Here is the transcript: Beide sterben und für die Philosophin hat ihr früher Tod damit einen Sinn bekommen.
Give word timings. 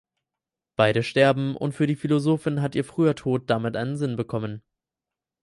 Beide 0.77 1.03
sterben 1.03 1.55
und 1.55 1.73
für 1.73 1.85
die 1.85 1.95
Philosophin 1.95 2.63
hat 2.63 2.73
ihr 2.73 2.83
früher 2.83 3.13
Tod 3.13 3.47
damit 3.51 3.75
einen 3.75 3.97
Sinn 3.97 4.15
bekommen. 4.15 4.63